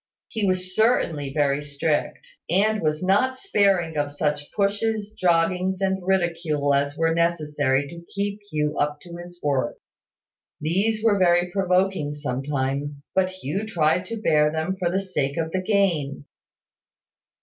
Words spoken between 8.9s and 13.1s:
to his work. These were very provoking sometimes;